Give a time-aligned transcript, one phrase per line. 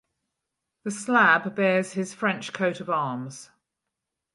[0.83, 3.51] The slab bears his French coat of arms.